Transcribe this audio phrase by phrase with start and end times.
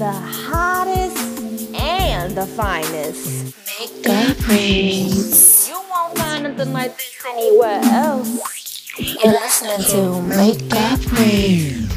[0.00, 3.54] the hottest and the finest.
[3.78, 5.68] Makeup rings.
[5.68, 8.96] You won't find nothing like this anywhere else.
[8.98, 11.92] You're listening to Makeup Rings.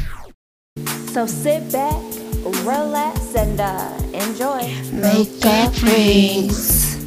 [1.14, 1.96] So sit back,
[2.66, 4.68] relax, and uh, enjoy.
[4.92, 7.00] Makeup Rings.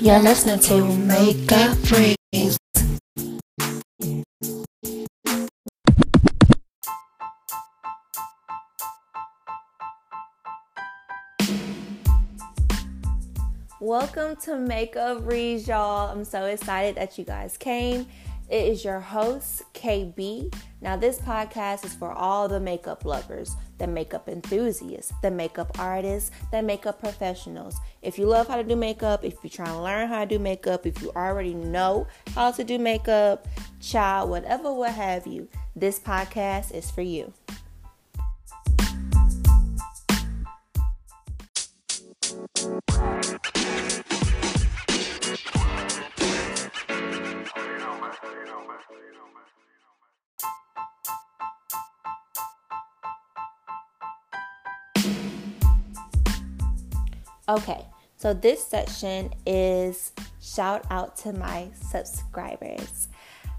[0.00, 2.56] You're listening to Makeup Rings.
[13.84, 16.10] Welcome to Makeup Readz, y'all.
[16.10, 18.06] I'm so excited that you guys came.
[18.48, 20.50] It is your host, KB.
[20.80, 26.30] Now, this podcast is for all the makeup lovers, the makeup enthusiasts, the makeup artists,
[26.50, 27.76] the makeup professionals.
[28.00, 30.38] If you love how to do makeup, if you're trying to learn how to do
[30.38, 33.46] makeup, if you already know how to do makeup,
[33.82, 35.46] child, whatever, what have you,
[35.76, 37.34] this podcast is for you.
[57.46, 57.84] Okay,
[58.16, 63.08] so this section is shout out to my subscribers.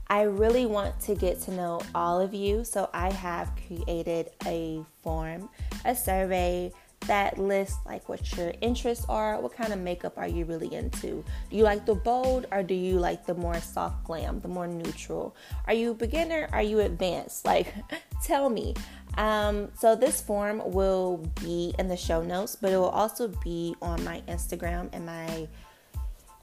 [0.08, 4.84] I really want to get to know all of you, so I have created a
[5.04, 5.50] form,
[5.86, 6.72] a survey
[7.08, 11.24] that list like what your interests are, what kind of makeup are you really into?
[11.50, 14.68] Do you like the bold or do you like the more soft glam, the more
[14.68, 15.36] neutral?
[15.68, 16.50] Are you beginner?
[16.52, 17.46] Are you advanced?
[17.46, 17.74] Like,
[18.24, 18.76] tell me.
[19.18, 23.76] Um, so this form will be in the show notes, but it will also be
[23.82, 25.48] on my Instagram and my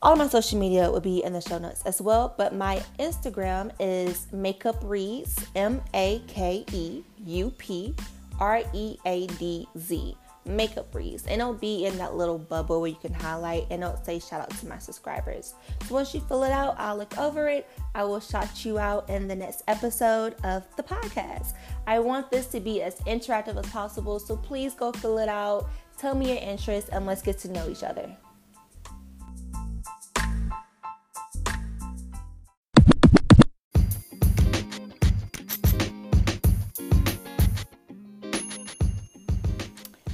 [0.02, 2.34] all my social media will be in the show notes as well.
[2.36, 7.94] But my Instagram is Makeup Readz, M A K E U P
[8.40, 10.16] R E A D Z.
[10.44, 14.02] Makeup Readz, and it'll be in that little bubble where you can highlight and it'll
[14.04, 15.54] say shout out to my subscribers.
[15.86, 17.68] So once you fill it out, I'll look over it.
[17.94, 21.54] I will shout you out in the next episode of the podcast.
[21.86, 25.68] I want this to be as interactive as possible, so please go fill it out.
[25.98, 28.16] Tell me your interests and let's get to know each other.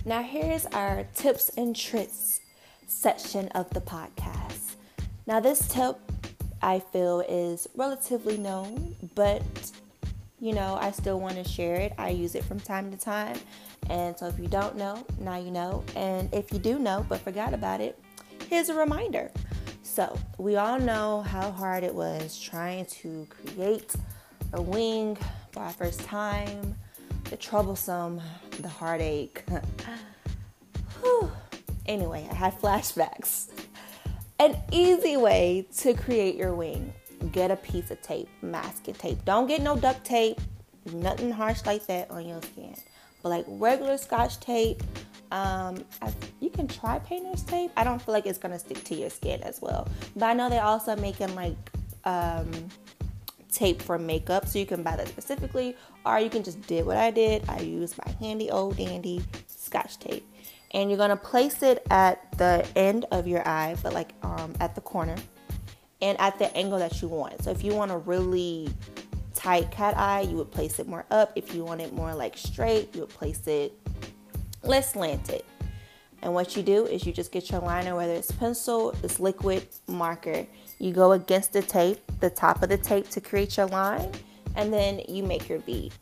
[0.09, 2.41] Now, here's our tips and tricks
[2.87, 4.77] section of the podcast.
[5.27, 5.99] Now, this tip
[6.63, 9.43] I feel is relatively known, but
[10.41, 11.93] you know, I still want to share it.
[11.99, 13.39] I use it from time to time.
[13.91, 15.85] And so, if you don't know, now you know.
[15.95, 18.03] And if you do know but forgot about it,
[18.49, 19.31] here's a reminder.
[19.83, 23.95] So, we all know how hard it was trying to create
[24.55, 25.19] a wing
[25.53, 26.77] for our first time
[27.31, 28.21] the troublesome,
[28.61, 29.45] the heartache.
[31.87, 33.49] anyway, I had flashbacks.
[34.39, 36.93] An easy way to create your wing
[37.33, 39.25] get a piece of tape, masking tape.
[39.25, 40.41] Don't get no duct tape,
[40.93, 42.75] nothing harsh like that on your skin.
[43.23, 44.83] But like regular scotch tape,
[45.31, 47.71] um, I, you can try painter's tape.
[47.77, 49.89] I don't feel like it's gonna stick to your skin as well.
[50.15, 51.57] But I know they also making like
[52.05, 52.51] um,
[53.59, 55.77] tape for makeup, so you can buy that specifically,
[56.07, 57.43] or you can just did what I did.
[57.49, 60.25] I used my handy old dandy scotch tape,
[60.71, 64.75] and you're gonna place it at the end of your eye, but like um, at
[64.77, 65.17] the corner,
[66.01, 67.43] and at the angle that you want.
[67.43, 68.69] So if you want a really
[69.35, 71.33] tight cat eye, you would place it more up.
[71.35, 73.73] If you want it more like straight, you would place it
[74.63, 75.43] less slanted.
[76.23, 79.67] And what you do is you just get your liner, whether it's pencil, it's liquid,
[79.87, 80.47] marker.
[80.79, 84.11] You go against the tape, the top of the tape to create your line,
[84.57, 85.93] and then you make your bead.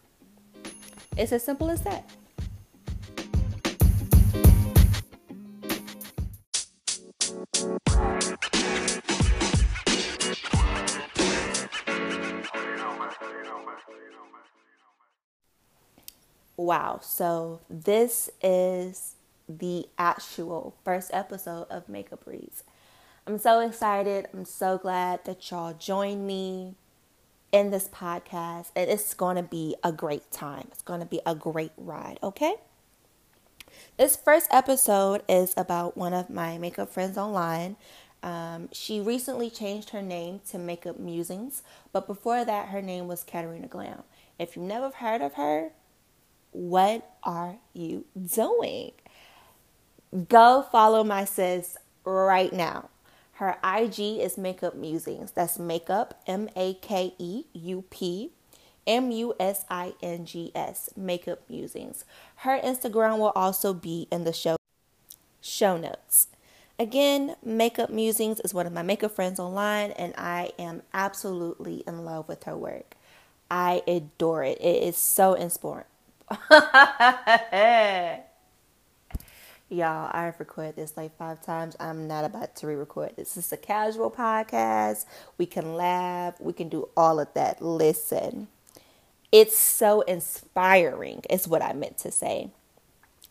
[1.17, 2.09] It's as simple as that.
[16.59, 19.16] Wow, so this is
[19.49, 22.63] the actual first episode of Makeup Readz.
[23.27, 24.29] I'm so excited.
[24.33, 26.75] I'm so glad that y'all joined me
[27.53, 28.71] in this podcast.
[28.77, 30.69] And it's going to be a great time.
[30.71, 32.55] It's going to be a great ride, okay?
[33.97, 37.77] This first episode is about one of my makeup friends online.
[38.23, 41.63] Um, she recently changed her name to Makeup Musings,
[41.93, 44.03] but before that, her name was Katarina Glam.
[44.39, 45.71] If you've never heard of her,
[46.53, 48.05] what are you
[48.35, 48.93] doing?
[50.29, 52.89] Go follow my sis right now.
[53.35, 55.33] Her IG is Makeup Musings.
[55.33, 58.31] That's makeup, M A K E U P
[58.87, 62.05] M U S I N G S, Makeup Musings.
[62.37, 64.57] Her Instagram will also be in the show
[65.41, 66.29] show notes.
[66.79, 72.05] Again, Makeup Musings is one of my makeup friends online, and I am absolutely in
[72.05, 72.97] love with her work.
[73.51, 74.59] I adore it.
[74.61, 75.85] It is so inspiring.
[79.69, 81.75] Y'all, I've recorded this like five times.
[81.81, 83.17] I'm not about to re record.
[83.17, 85.07] This is a casual podcast.
[85.39, 87.61] We can laugh, we can do all of that.
[87.61, 88.47] Listen,
[89.33, 92.51] it's so inspiring, is what I meant to say.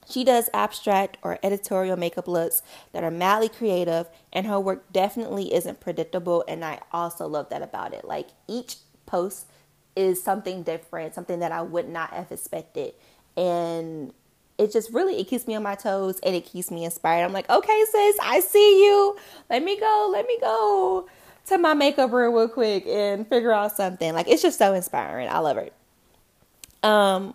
[0.10, 2.62] She does abstract or editorial makeup looks
[2.92, 6.44] that are madly creative, and her work definitely isn't predictable.
[6.50, 8.04] And I also love that about it.
[8.04, 9.46] Like each post
[9.96, 12.94] is something different, something that I would not have expected.
[13.38, 14.14] And
[14.58, 17.24] it just really it keeps me on my toes and it keeps me inspired.
[17.24, 19.18] I'm like, okay, sis, I see you.
[19.50, 21.08] Let me go, let me go
[21.48, 24.14] to my makeup room real quick and figure out something.
[24.14, 25.28] Like it's just so inspiring.
[25.30, 25.74] I love it.
[26.84, 27.34] Um,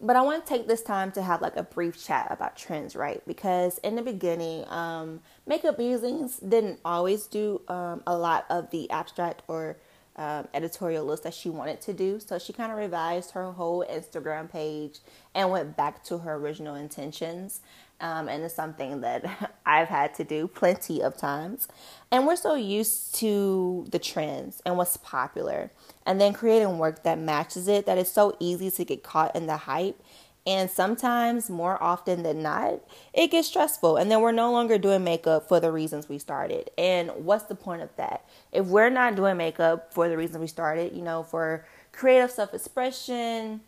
[0.00, 2.94] but I want to take this time to have like a brief chat about trends,
[2.94, 3.22] right?
[3.26, 8.90] Because in the beginning, um, makeup musings didn't always do um, a lot of the
[8.90, 9.78] abstract or
[10.16, 12.18] um, editorial list that she wanted to do.
[12.20, 15.00] So she kind of revised her whole Instagram page
[15.34, 17.60] and went back to her original intentions.
[18.00, 21.68] Um, and it's something that I've had to do plenty of times.
[22.10, 25.70] And we're so used to the trends and what's popular,
[26.04, 29.46] and then creating work that matches it that it's so easy to get caught in
[29.46, 30.00] the hype
[30.46, 32.80] and sometimes, more often than not,
[33.12, 33.96] it gets stressful.
[33.96, 36.70] And then we're no longer doing makeup for the reasons we started.
[36.78, 38.24] And what's the point of that?
[38.52, 42.54] If we're not doing makeup for the reason we started, you know, for creative self
[42.54, 43.60] expression,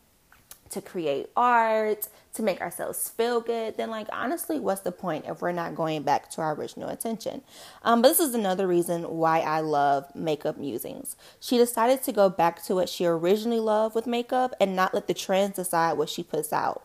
[0.70, 5.40] to create art, to make ourselves feel good, then, like, honestly, what's the point if
[5.40, 7.42] we're not going back to our original intention?
[7.82, 11.16] Um, but this is another reason why I love makeup musings.
[11.40, 15.06] She decided to go back to what she originally loved with makeup and not let
[15.06, 16.84] the trends decide what she puts out.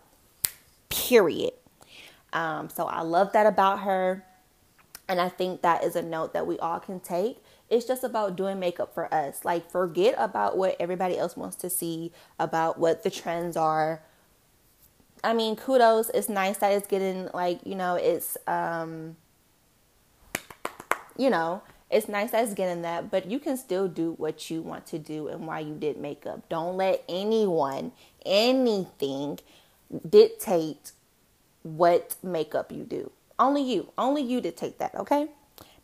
[0.90, 1.54] Period.
[2.32, 4.26] Um, so I love that about her.
[5.10, 7.43] And I think that is a note that we all can take
[7.74, 9.44] it's just about doing makeup for us.
[9.44, 14.04] Like, forget about what everybody else wants to see, about what the trends are.
[15.24, 16.10] I mean, kudos.
[16.10, 19.16] It's nice that it's getting, like, you know, it's, um,
[21.18, 24.62] you know, it's nice that it's getting that, but you can still do what you
[24.62, 26.48] want to do and why you did makeup.
[26.50, 27.92] Don't let anyone,
[28.26, 29.40] anything
[30.08, 30.92] dictate
[31.64, 33.12] what makeup you do.
[33.40, 35.30] Only you, only you dictate that, okay?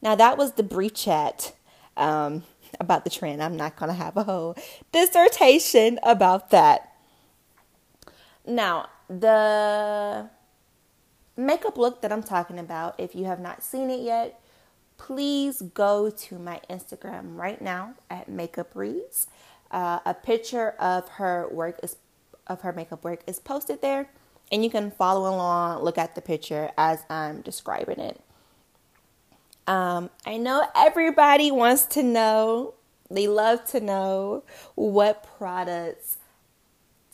[0.01, 1.53] Now, that was the brief chat
[1.99, 2.43] um,
[2.79, 3.43] about the trend.
[3.43, 4.55] I'm not going to have a whole
[4.91, 6.95] dissertation about that.
[8.45, 10.29] Now, the
[11.37, 14.41] makeup look that I'm talking about, if you have not seen it yet,
[14.97, 19.27] please go to my Instagram right now at Makeup Readz.
[19.71, 21.97] Uh, a picture of her work is
[22.47, 24.09] of her makeup work is posted there,
[24.51, 28.19] and you can follow along, look at the picture as I'm describing it.
[29.69, 32.74] Um, I know everybody wants to know,
[33.12, 34.44] they love to know
[34.74, 36.18] what products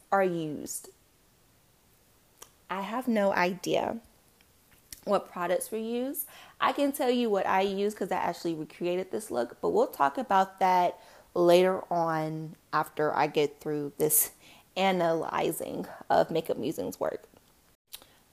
[0.10, 0.88] are used.
[2.69, 3.98] I have no idea
[5.04, 6.28] what products were used.
[6.62, 9.88] I can tell you what I use because I actually recreated this look, but we'll
[9.88, 10.98] talk about that
[11.34, 14.31] later on after I get through this
[14.78, 17.28] analyzing of Makeup Musings work.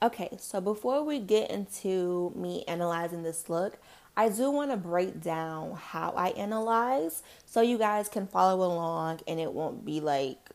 [0.00, 3.78] Okay, so before we get into me analyzing this look,
[4.16, 9.20] I do want to break down how I analyze so you guys can follow along
[9.26, 10.50] and it won't be like,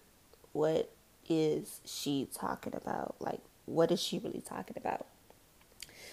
[0.54, 0.92] what
[1.28, 3.16] is she talking about?
[3.20, 5.08] Like, what is she really talking about?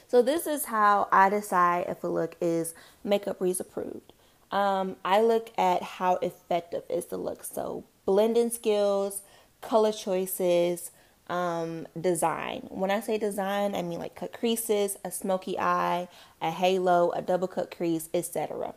[0.08, 4.12] So, this is how I decide if a look is Makeup Readz approved.
[4.50, 7.42] Um, I look at how effective is the look.
[7.42, 9.22] So, blending skills,
[9.60, 10.90] color choices,
[11.28, 12.66] um, design.
[12.70, 16.08] When I say design, I mean like cut creases, a smoky eye,
[16.40, 18.74] a halo, a double cut crease, etc.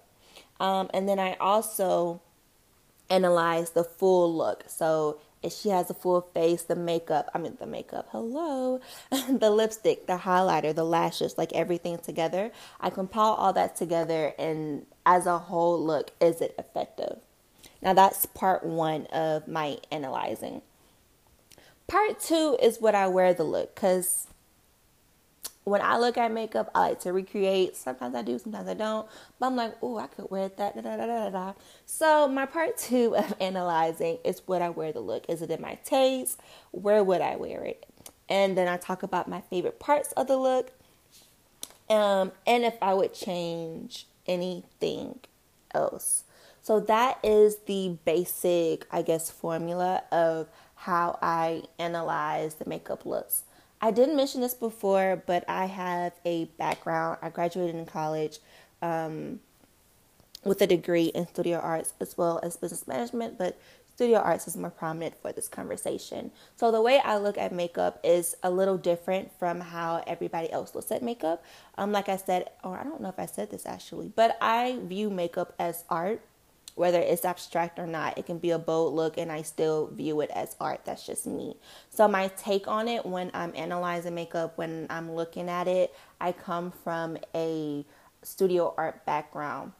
[0.59, 2.21] Um, and then I also
[3.09, 4.63] analyze the full look.
[4.67, 8.81] So if she has a full face, the makeup, I mean the makeup, hello,
[9.29, 12.51] the lipstick, the highlighter, the lashes, like everything together.
[12.79, 17.19] I compile all that together and as a whole look, is it effective?
[17.81, 20.61] Now that's part one of my analyzing.
[21.88, 24.27] Part two is what I wear the look because
[25.67, 27.75] when I look at makeup, I like to recreate.
[27.75, 29.06] Sometimes I do, sometimes I don't.
[29.38, 30.82] But I'm like, oh, I could wear that.
[30.82, 31.53] Da, da, da,
[31.86, 35.25] So my part two of analyzing is what I wear the look.
[35.27, 36.39] Is it in my taste?
[36.72, 37.86] Where would I wear it?
[38.29, 40.72] And then I talk about my favorite parts of the look.
[41.89, 45.20] Um, and if I would change anything
[45.74, 46.24] else.
[46.62, 53.43] So that is the basic, I guess, formula of how I analyze the makeup looks.
[53.81, 57.17] I didn't mention this before, but I have a background.
[57.22, 58.39] I graduated in college
[58.81, 59.39] um,
[60.43, 63.60] with a degree in studio arts as well as business management, but
[63.93, 66.31] studio arts is more prominent for this conversation.
[66.55, 70.75] So the way I look at makeup is a little different from how everybody else
[70.75, 71.43] looks at makeup.
[71.77, 74.77] Um, like I said, or I don't know if I said this actually, but I
[74.84, 76.22] view makeup as art
[76.77, 78.17] whether it's abstract or not.
[78.17, 80.81] It can be a bold look, and I still view it as art.
[80.86, 81.57] That's just me.
[81.89, 86.31] So, my take on it when I'm analyzing makeup, when I'm looking at it, I
[86.31, 87.86] come from a
[88.24, 89.74] studio art background.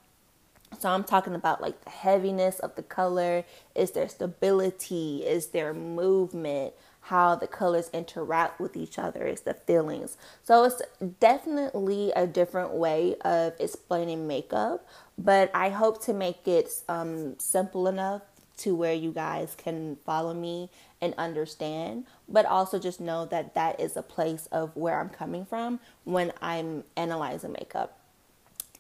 [0.80, 3.46] So I'm talking about like the heaviness of the color.
[3.74, 5.24] Is there stability?
[5.25, 6.74] Is there movement?
[7.08, 10.18] How the colors interact with each other is the feelings.
[10.44, 10.82] So it's
[11.20, 14.88] definitely a different way of explaining makeup,
[15.18, 18.24] but I hope to make it um, simple enough
[18.58, 23.80] to where you guys can follow me and understand, but also just know that that
[23.80, 28.00] is a place of where I'm coming from when I'm analyzing makeup.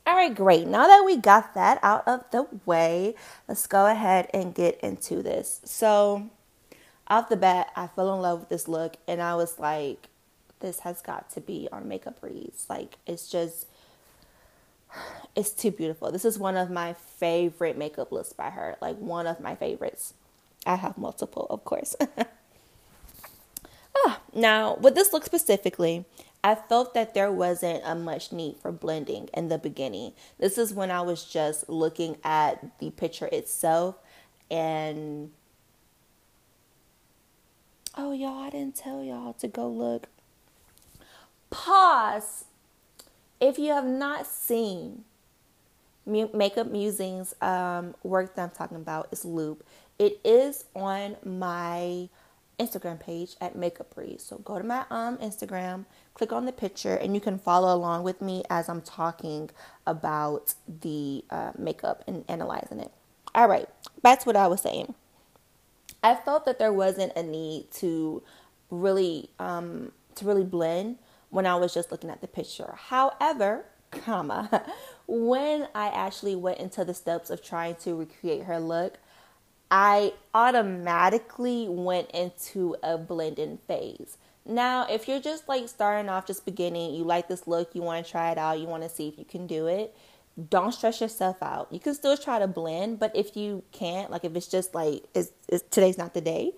[0.05, 0.67] All right, great.
[0.67, 3.13] Now that we got that out of the way,
[3.47, 5.59] let's go ahead and get into this.
[5.65, 6.29] So,
[7.09, 10.07] off the bat, I fell in love with this look and I was like,
[10.59, 12.69] this has got to be on Makeup Readz.
[12.69, 13.67] Like, it's just
[15.35, 16.11] it's too beautiful.
[16.11, 18.77] This is one of my favorite makeup looks by her.
[18.81, 20.13] Like one of my favorites.
[20.65, 21.95] I have multiple, of course.
[24.05, 26.05] ah, now, with this look specifically,
[26.43, 30.13] I felt that there wasn't a much need for blending in the beginning.
[30.39, 33.95] This is when I was just looking at the picture itself
[34.49, 35.31] and
[37.97, 40.07] oh y'all, I didn't tell y'all to go look.
[41.49, 42.45] Pause
[43.39, 45.03] if you have not seen
[46.05, 49.65] Makeup Musings um, work that I'm talking about, is Loop.
[49.99, 52.09] It is on my
[52.59, 54.21] Instagram page at Makeup Readz.
[54.21, 58.03] So go to my um Instagram, click on the picture, and you can follow along
[58.03, 59.49] with me as I'm talking
[59.85, 62.91] about the uh, makeup and analyzing it.
[63.35, 63.67] All right,
[64.01, 64.95] to what I was saying.
[66.03, 68.23] I felt that there wasn't a need to
[68.69, 70.97] really um, to really blend
[71.29, 72.75] when I was just looking at the picture.
[72.75, 74.63] However, comma,
[75.07, 78.97] when I actually went into the steps of trying to recreate her look,
[79.69, 84.17] I automatically went into a blending phase.
[84.45, 88.05] Now, if you're just like starting off, just beginning, you like this look, you want
[88.05, 89.93] to try it out, you want to see if you can do it,
[90.49, 91.67] don't stress yourself out.
[91.71, 95.03] You can still try to blend, but if you can't, like if it's just like
[95.13, 96.51] it's, it's today's not the day,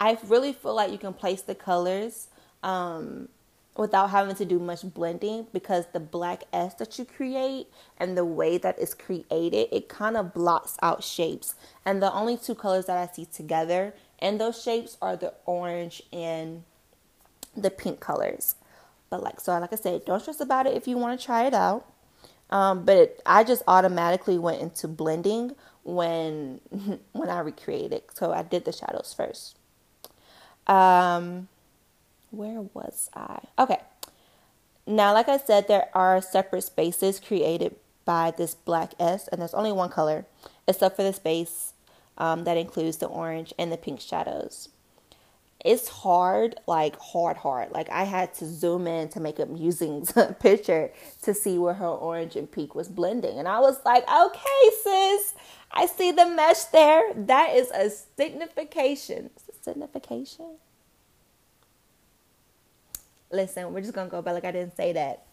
[0.00, 2.28] I really feel like you can place the colors
[2.62, 3.28] um,
[3.76, 7.68] without having to do much blending because the black S that you create
[7.98, 11.54] and the way that it's created, it kind of blocks out shapes.
[11.84, 16.02] And the only two colors that I see together in those shapes are the orange
[16.12, 16.64] and
[17.56, 18.56] the pink colors.
[19.08, 21.46] But like so, like I said, don't stress about it if you want to try
[21.46, 21.86] it out.
[22.50, 25.54] Um, but it, I just automatically went into blending
[25.84, 26.60] when
[27.12, 28.02] when I recreated.
[28.14, 29.56] So I did the shadows first.
[30.66, 31.48] Um,
[32.30, 33.40] where was I?
[33.58, 33.78] Okay.
[34.86, 39.54] Now, like I said, there are separate spaces created by this black S, and there's
[39.54, 40.26] only one color,
[40.66, 41.74] except for the space
[42.18, 44.68] um, that includes the orange and the pink shadows.
[45.64, 47.72] It's hard, like hard, hard.
[47.72, 52.36] Like I had to zoom in to Makeup Musings picture to see where her orange
[52.36, 55.34] and pink was blending, and I was like, "Okay, sis,
[55.72, 57.12] I see the mesh there.
[57.14, 59.30] That is a signification.
[59.36, 60.58] Is it signification?
[63.32, 65.26] listen, we're just gonna go back like I didn't say that.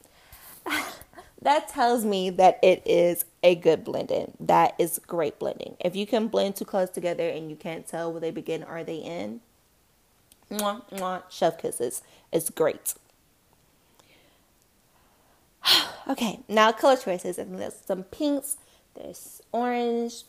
[1.41, 4.33] that tells me that it is a good blending.
[4.39, 5.75] That is great blending.
[5.79, 8.83] If you can blend two colors together and you can't tell where they begin or
[8.83, 9.41] they end,
[10.51, 12.01] mwah, mwah, chef kisses.
[12.31, 12.93] It's great.
[16.09, 17.37] okay, now color choices.
[17.37, 18.57] And there's some pinks,
[18.95, 20.23] there's orange,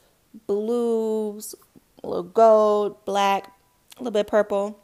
[0.46, 1.54] blues,
[2.02, 3.52] a little gold, black,
[3.96, 4.78] a little bit purple.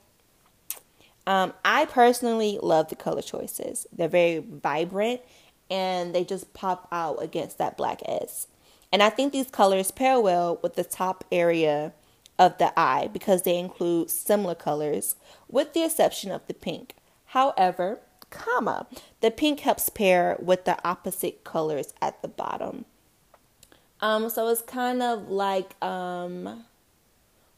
[1.26, 3.86] Um, I personally love the color choices.
[3.92, 5.22] They're very vibrant
[5.70, 8.46] and they just pop out against that black S.
[8.92, 11.92] And I think these colors pair well with the top area
[12.38, 15.16] of the eye because they include similar colors
[15.48, 16.94] with the exception of the pink.
[17.26, 18.00] However,
[18.30, 18.86] comma,
[19.20, 22.84] the pink helps pair with the opposite colors at the bottom.
[24.00, 26.64] Um, so it's kind of like um,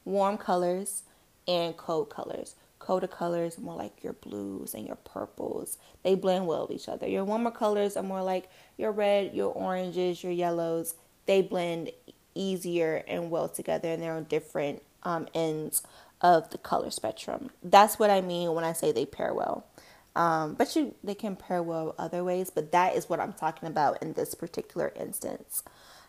[0.04, 1.02] warm colors
[1.48, 2.54] and cold colors
[2.86, 5.76] colder colors more like your blues and your purples.
[6.04, 7.08] They blend well with each other.
[7.08, 10.94] Your warmer colors are more like your red, your oranges, your yellows.
[11.26, 11.90] They blend
[12.36, 15.82] easier and well together and they're on different um, ends
[16.20, 17.50] of the color spectrum.
[17.62, 19.66] That's what I mean when I say they pair well.
[20.14, 23.68] Um, but you they can pair well other ways, but that is what I'm talking
[23.68, 25.62] about in this particular instance.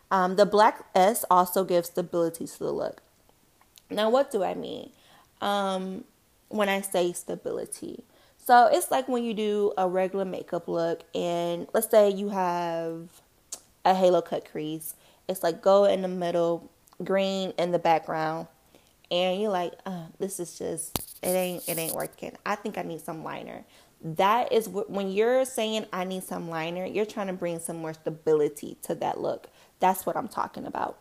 [0.09, 3.01] Um, the black S also gives stability to the look.
[3.89, 4.91] Now, what do I mean
[5.41, 6.05] um,
[6.47, 8.03] when I say stability?
[8.45, 13.09] So it's like when you do a regular makeup look, and let's say you have
[13.83, 14.95] a halo cut crease.
[15.27, 16.71] It's like gold in the middle,
[17.03, 18.47] green in the background,
[19.11, 22.35] and you're like, uh, this is just it ain't it ain't working.
[22.45, 23.65] I think I need some liner.
[24.01, 27.93] That is when you're saying I need some liner, you're trying to bring some more
[27.93, 29.49] stability to that look.
[29.79, 30.97] That's what I'm talking about.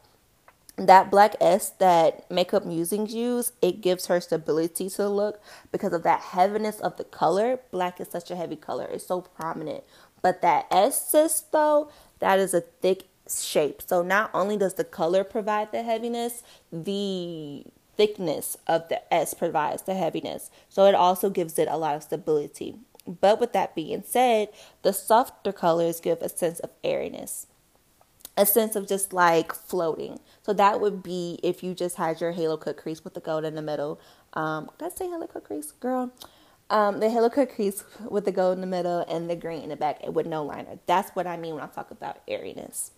[0.77, 5.41] That black S that Makeup Musings use, it gives her stability to the look
[5.73, 7.61] because of that heaviness of the color.
[7.71, 9.85] Black is such a heavy color, it's so prominent.
[10.23, 13.83] But that S sis though, that is a thick shape.
[13.83, 16.43] So not only does the color provide the heaviness,
[16.73, 17.65] the
[17.97, 20.51] thickness of the S provides the heaviness.
[20.69, 22.77] So it also gives it a lot of stability.
[23.07, 24.49] But with that being said,
[24.83, 27.47] the softer colors give a sense of airiness,
[28.37, 30.19] a sense of just like floating.
[30.43, 33.45] So that would be if you just had your halo cut crease with the gold
[33.45, 34.01] in the middle.
[34.33, 36.13] Um, did I say halo cut crease, girl?
[36.69, 39.77] Um, the cut crease with the gold in the middle and the green in the
[39.77, 40.79] back with no liner.
[40.87, 42.91] That's what I mean when I talk about airiness.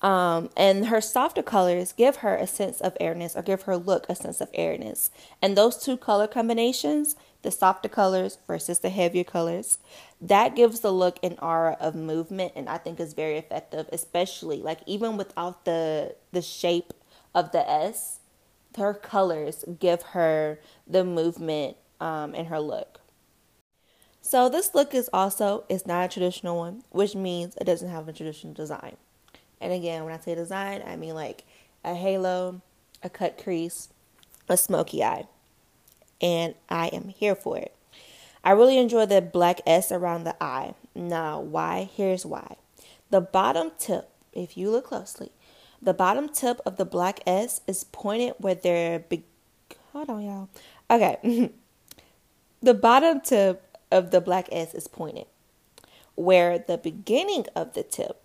[0.00, 4.06] Um, and her softer colors give her a sense of airiness or give her look
[4.08, 5.10] a sense of airiness.
[5.40, 9.78] And those two color combinations, the softer colors versus the heavier colors,
[10.20, 14.60] that gives the look an aura of movement and I think is very effective, especially
[14.60, 16.92] like even without the the shape
[17.32, 18.18] of the S,
[18.76, 23.00] her colors give her the movement um, in her look.
[24.20, 28.08] So this look is also it's not a traditional one, which means it doesn't have
[28.08, 28.96] a traditional design.
[29.60, 31.44] And again, when I say design, I mean like
[31.84, 32.60] a halo,
[33.02, 33.88] a cut crease,
[34.48, 35.26] a smoky eye.
[36.20, 37.74] And I am here for it.
[38.44, 40.74] I really enjoy the black S around the eye.
[40.94, 41.88] Now, why?
[41.94, 42.56] Here's why.
[43.10, 45.30] The bottom tip, if you look closely,
[45.80, 49.22] the bottom tip of the black S is pointed where their big.
[49.92, 50.48] Hold on, y'all.
[50.90, 51.50] Okay.
[52.62, 55.26] the bottom tip of the black S is pointed,
[56.14, 58.22] where the beginning of the tip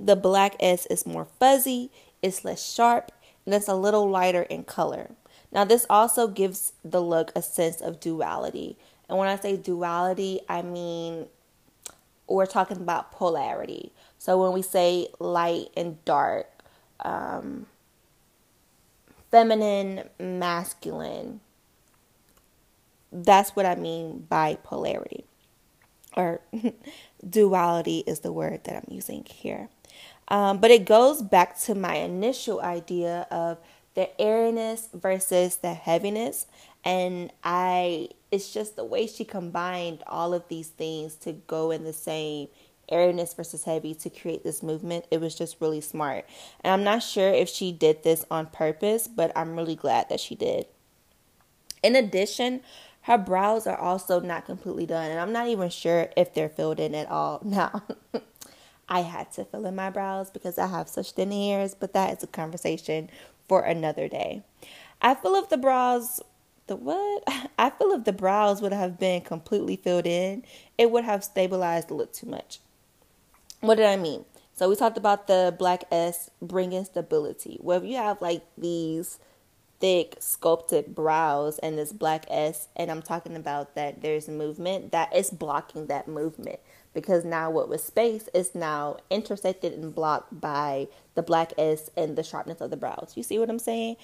[0.00, 1.90] the black S is more fuzzy,
[2.22, 3.12] it's less sharp,
[3.46, 5.10] and it's a little lighter in color.
[5.52, 8.76] Now, this also gives the look a sense of duality.
[9.08, 11.26] And when I say duality, I mean
[12.26, 13.92] we're talking about polarity.
[14.18, 16.48] So when we say light and dark,
[17.00, 17.66] um,
[19.30, 21.40] feminine, masculine,
[23.12, 25.24] that's what I mean by polarity.
[26.16, 26.40] Or
[27.28, 29.68] duality is the word that I'm using here.
[30.28, 33.58] Um, but it goes back to my initial idea of
[33.94, 36.46] the airiness versus the heaviness.
[36.84, 41.84] And I, it's just the way she combined all of these things to go in
[41.84, 42.48] the same
[42.88, 45.06] airiness versus heavy to create this movement.
[45.10, 46.26] It was just really smart.
[46.62, 50.20] And I'm not sure if she did this on purpose, but I'm really glad that
[50.20, 50.66] she did.
[51.82, 52.60] In addition,
[53.02, 56.80] her brows are also not completely done, and I'm not even sure if they're filled
[56.80, 57.40] in at all.
[57.44, 57.82] Now,
[58.88, 62.16] I had to fill in my brows because I have such thin hairs, but that
[62.16, 63.10] is a conversation
[63.48, 64.42] for another day.
[65.00, 66.20] I feel if the brows,
[66.66, 67.24] the what?
[67.58, 70.44] I feel if the brows would have been completely filled in,
[70.78, 72.60] it would have stabilized the look too much.
[73.60, 74.24] What did I mean?
[74.54, 77.58] So we talked about the black S bringing stability.
[77.60, 79.18] Well, if you have like these
[79.82, 85.14] thick sculpted brows and this black S, and I'm talking about that there's movement that
[85.14, 86.60] is blocking that movement
[86.94, 92.14] because now what was space is now intersected and blocked by the black S and
[92.14, 93.14] the sharpness of the brows.
[93.16, 93.96] You see what I'm saying?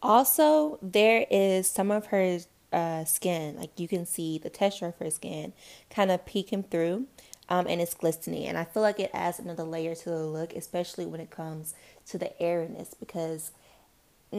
[0.00, 2.38] Also, there is some of her
[2.72, 5.52] uh, skin, like you can see the texture of her skin
[5.90, 7.06] kind of peeking through.
[7.48, 10.52] Um, and it's glistening, and I feel like it adds another layer to the look,
[10.52, 13.52] especially when it comes to the airiness, because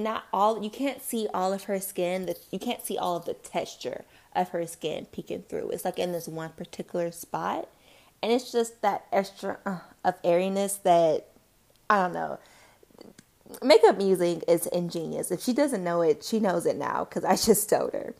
[0.03, 2.25] not all you can't see all of her skin.
[2.25, 4.05] That you can't see all of the texture
[4.35, 5.69] of her skin peeking through.
[5.71, 7.69] It's like in this one particular spot.
[8.21, 11.27] And it's just that extra uh, of airiness that,
[11.89, 12.39] I don't know.
[13.63, 15.31] Makeup Musing is ingenious.
[15.31, 18.15] If she doesn't know it, she knows it now because I just told her.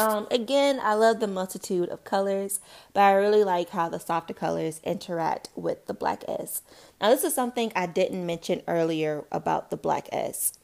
[0.00, 2.60] Um, again, I love the multitude of colors,
[2.94, 6.62] but I really like how the softer colors interact with the black S.
[7.00, 10.54] Now, this is something I didn't mention earlier about the black S.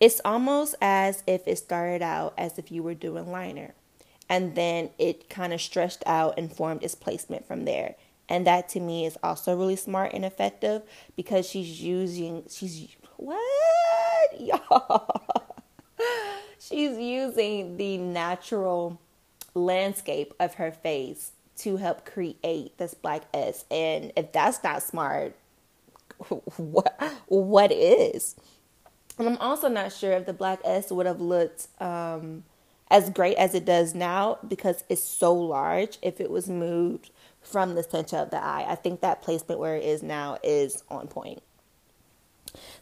[0.00, 3.74] It's almost as if it started out as if you were doing liner
[4.28, 7.94] and then it kind of stretched out and formed its placement from there.
[8.28, 10.82] And that to me is also really smart and effective
[11.14, 13.40] because she's using, she's, what?
[14.40, 15.43] Y'all.
[16.58, 19.00] she's using the natural
[19.54, 23.64] landscape of her face to help create this black S.
[23.70, 25.36] And if that's not smart,
[26.56, 28.36] what what is?
[29.18, 32.44] And I'm also not sure if the black S would have looked um,
[32.90, 37.74] as great as it does now because it's so large if it was moved from
[37.74, 38.64] the center of the eye.
[38.68, 41.42] I think that placement where it is now is on point.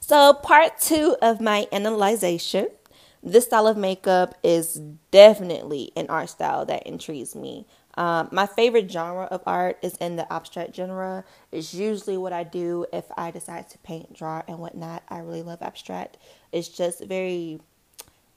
[0.01, 2.68] So, part two of my analyzation.
[3.22, 4.80] This style of makeup is
[5.12, 7.66] definitely an art style that intrigues me.
[7.94, 11.24] Um, my favorite genre of art is in the abstract genre.
[11.52, 15.04] It's usually what I do if I decide to paint, draw, and whatnot.
[15.08, 16.16] I really love abstract.
[16.50, 17.61] It's just very,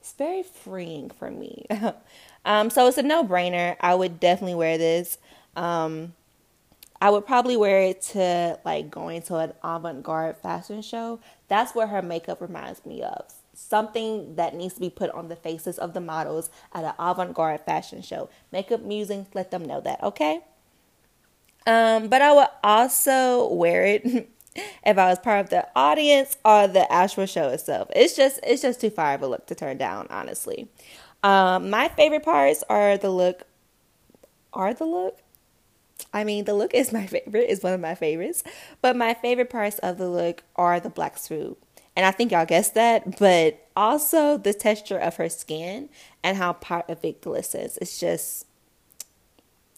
[0.00, 1.66] it's very freeing for me.
[2.44, 3.76] um, so it's a no-brainer.
[3.80, 5.18] I would definitely wear this.
[5.56, 6.14] Um,
[7.00, 11.18] I would probably wear it to like going to an avant-garde fashion show.
[11.48, 13.24] That's what her makeup reminds me of
[13.56, 17.60] something that needs to be put on the faces of the models at an avant-garde
[17.62, 18.28] fashion show.
[18.52, 20.42] Makeup musings, let them know that, okay?
[21.66, 24.04] Um, but I would also wear it
[24.54, 27.88] if I was part of the audience or the actual show itself.
[27.96, 30.68] It's just it's just too far of a look to turn down, honestly.
[31.24, 33.42] Um, my favorite parts are the look
[34.52, 35.18] are the look.
[36.12, 38.44] I mean, the look is my favorite, is one of my favorites.
[38.80, 41.58] But my favorite parts of the look are the black suit
[41.96, 45.88] and I think y'all guessed that, but also the texture of her skin
[46.22, 47.78] and how part of it glistens.
[47.78, 48.46] It's just,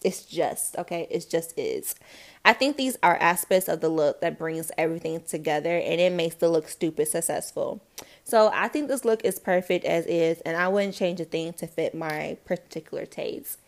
[0.03, 1.07] it's just, okay?
[1.09, 1.95] It's just is.
[2.43, 6.35] I think these are aspects of the look that brings everything together and it makes
[6.35, 7.81] the look stupid successful.
[8.23, 11.53] So I think this look is perfect as is, and I wouldn't change a thing
[11.53, 13.59] to fit my particular taste.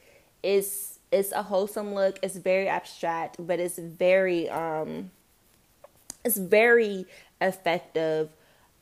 [0.43, 2.19] It's it's a wholesome look.
[2.23, 5.11] It's very abstract, but it's very um
[6.23, 7.05] it's very
[7.41, 8.29] effective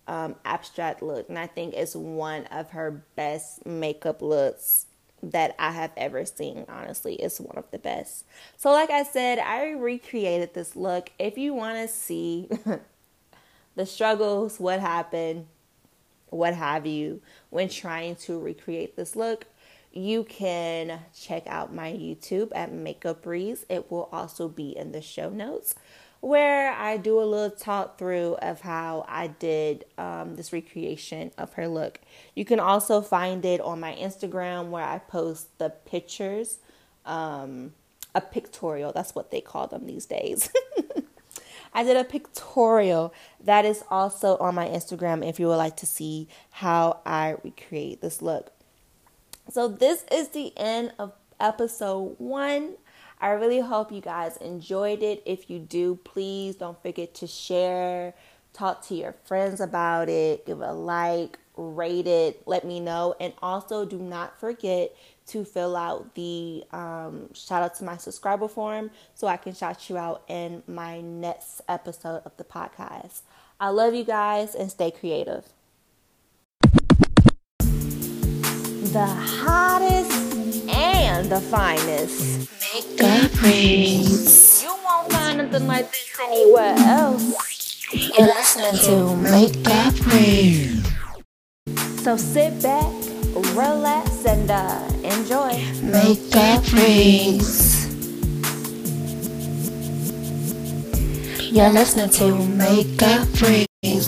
[0.10, 4.88] um, abstract look, and I think it's one of her best makeup looks
[5.22, 6.66] that I have ever seen.
[6.68, 8.26] Honestly, it's one of the best.
[8.58, 11.12] So, like I said, I recreated this look.
[11.20, 12.50] If you want to see
[13.76, 15.46] the struggles, what happened,
[16.30, 19.46] what have you, when trying to recreate this look,
[19.92, 23.64] you can check out my YouTube at Makeup Readz.
[23.70, 25.76] It will also be in the show notes
[26.22, 31.54] where I do a little talk through of how I did um, this recreation of
[31.54, 32.00] her look.
[32.36, 36.60] You can also find it on my Instagram where I post the pictures,
[37.06, 37.74] um,
[38.14, 38.92] a pictorial.
[38.92, 40.50] That's what they call them these days.
[41.74, 45.86] I did a pictorial that is also on my Instagram if you would like to
[45.86, 48.52] see how I recreate this look.
[49.50, 52.76] So, this is the end of episode one.
[53.22, 55.22] I really hope you guys enjoyed it.
[55.26, 58.14] If you do, please don't forget to share,
[58.54, 63.16] talk to your friends about it, give a like, rate it, let me know.
[63.20, 64.96] And also, do not forget
[65.28, 69.90] to fill out the um, shout out to my subscriber form so I can shout
[69.90, 73.22] you out in my next episode of the podcast.
[73.60, 75.46] I love you guys and stay creative.
[78.92, 84.62] The hottest and the finest Makeup rings.
[84.62, 87.92] You won't find nothing like this anywhere else.
[87.92, 90.88] You're listening to Makeup rings.
[92.04, 92.86] So sit back,
[93.56, 95.58] relax, and uh, enjoy.
[95.82, 97.88] Makeup rings.
[101.52, 104.08] You're listening to Makeup rings.